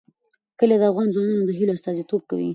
[0.59, 2.49] کلي د افغان ځوانانو د هیلو استازیتوب کوي.